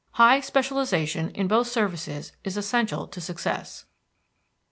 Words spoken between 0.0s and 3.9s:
High specialization in both services is essential to success.